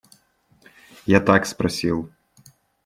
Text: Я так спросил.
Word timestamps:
Я 1.05 1.21
так 1.21 1.45
спросил. 1.45 2.09